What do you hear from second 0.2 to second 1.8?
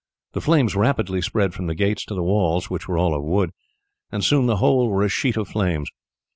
The flames rapidly spread from the